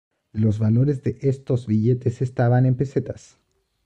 Los 0.33 0.57
valores 0.57 1.03
de 1.03 1.19
estos 1.21 1.67
billetes 1.67 2.23
estaban 2.23 2.65
en 2.65 2.75
pesetas. 2.75 3.37